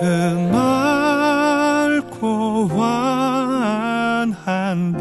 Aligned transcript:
그 0.00 0.04
맑고 2.10 2.66
환한 2.68 4.92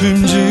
심지 0.00 0.49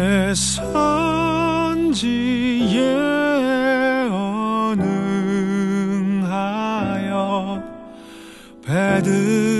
내 0.00 0.34
선지에 0.34 0.78
언응하여 6.10 7.62
배들 8.64 9.59